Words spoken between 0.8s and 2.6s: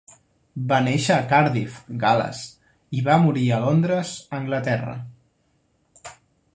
néixer a Cardiff, Gal·les,